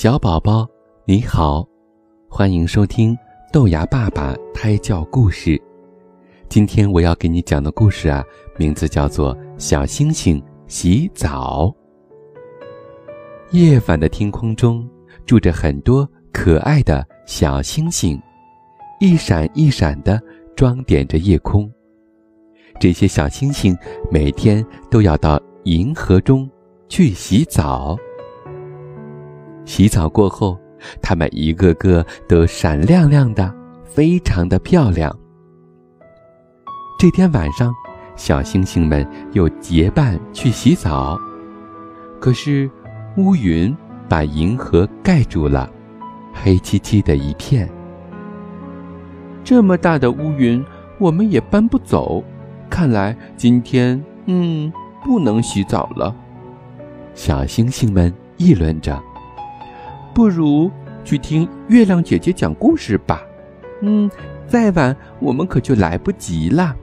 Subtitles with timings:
[0.00, 0.64] 小宝宝，
[1.06, 1.66] 你好，
[2.30, 3.18] 欢迎收听
[3.52, 5.60] 豆芽爸爸胎教故事。
[6.48, 8.24] 今天我要给你讲的故事啊，
[8.56, 11.66] 名字叫做《小星星洗澡》。
[13.50, 14.88] 夜晚的天空中
[15.26, 18.16] 住着很多可爱的小星星，
[19.00, 20.22] 一闪一闪的
[20.54, 21.68] 装点着夜空。
[22.78, 23.76] 这些小星星
[24.12, 26.48] 每天都要到银河中
[26.88, 27.98] 去洗澡。
[29.68, 30.58] 洗澡过后，
[31.02, 33.54] 它们一个个都闪亮亮的，
[33.84, 35.14] 非常的漂亮。
[36.98, 37.70] 这天晚上，
[38.16, 41.20] 小星星们又结伴去洗澡，
[42.18, 42.68] 可是
[43.18, 43.76] 乌云
[44.08, 45.70] 把银河盖住了，
[46.32, 47.68] 黑漆漆的一片。
[49.44, 50.64] 这么大的乌云，
[50.98, 52.24] 我们也搬不走。
[52.70, 54.72] 看来今天，嗯，
[55.04, 56.16] 不能洗澡了。
[57.14, 58.98] 小星星们议论着
[60.18, 60.68] ：“不如
[61.04, 63.22] 去听月亮姐姐讲故事吧。”
[63.82, 64.10] 嗯，
[64.48, 66.74] 再晚我们可就来不及了。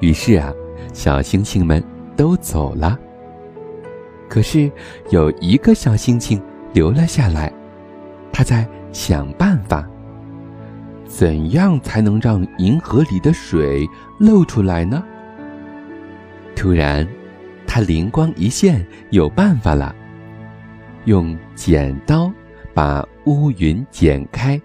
[0.00, 0.50] 于是啊，
[0.94, 1.84] 小星星们
[2.16, 2.98] 都走了。
[4.30, 4.72] 可是
[5.10, 6.40] 有一个小星星
[6.72, 7.52] 留了下来，
[8.32, 9.86] 他在想办法。
[11.06, 13.86] 怎样才能让银河里的水
[14.18, 15.04] 露出来呢？
[16.56, 17.06] 突然，
[17.66, 19.94] 他灵光一现，有办法了。
[21.04, 22.32] 用剪刀
[22.72, 24.60] 把乌云剪开。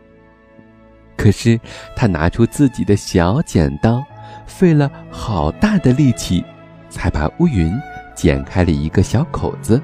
[1.15, 1.59] 可是
[1.95, 4.03] 他拿出自己的小剪刀，
[4.45, 6.43] 费了好大的力气，
[6.89, 7.71] 才把乌云
[8.15, 9.81] 剪开了一个小口子，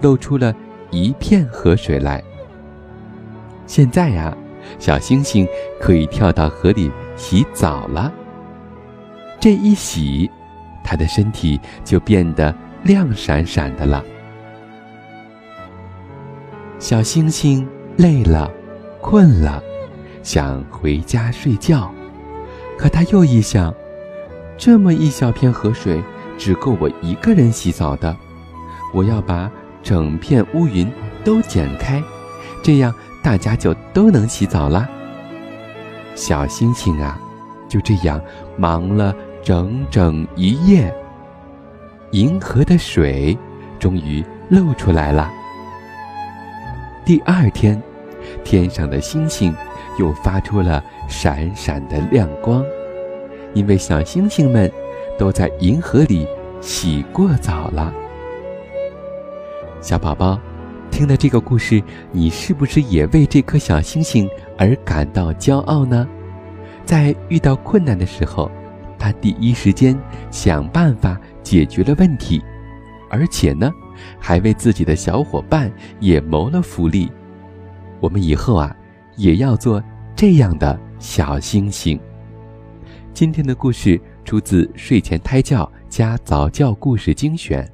[0.00, 0.54] 露出了
[0.90, 2.22] 一片河水来。
[3.66, 4.36] 现在呀。
[4.78, 5.46] 小星星
[5.78, 8.10] 可以跳到河里洗澡了。
[9.38, 10.28] 这一洗，
[10.82, 14.02] 它的身体就变得亮闪闪的了。
[16.84, 18.50] 小星星累了，
[19.00, 19.62] 困了，
[20.22, 21.90] 想回家睡觉。
[22.76, 23.74] 可他又一想，
[24.58, 26.04] 这么一小片河水，
[26.36, 28.14] 只够我一个人洗澡的。
[28.92, 29.50] 我要把
[29.82, 30.86] 整片乌云
[31.24, 32.02] 都剪开，
[32.62, 32.94] 这样。
[33.22, 34.86] 大家就都能洗澡啦。
[36.14, 37.18] 小星星啊，
[37.66, 38.20] 就这样
[38.58, 40.94] 忙了整整一夜。
[42.10, 43.34] 银河的水
[43.78, 45.32] 终于露出来了。
[47.04, 47.80] 第二天，
[48.44, 49.54] 天上的星星
[49.98, 52.64] 又发出了闪闪的亮光，
[53.52, 54.72] 因为小星星们
[55.18, 56.26] 都在银河里
[56.62, 57.92] 洗过澡了。
[59.80, 60.40] 小宝宝。
[60.90, 61.82] 听了这个故事，
[62.12, 66.06] 你是不是也为这颗小星星而感到骄傲呢？
[66.84, 68.48] 在遇到困难的时候，
[68.96, 69.98] 他第一时间
[70.30, 72.40] 想办法解决了问题，
[73.10, 73.72] 而且呢，
[74.18, 77.10] 还为自己的小伙伴也谋了福利。
[78.00, 78.76] 我们以后啊，
[79.16, 79.82] 也要做
[80.14, 81.98] 这样的小星星。
[83.12, 87.70] 今天的故事出自睡前胎教加早教故事精选。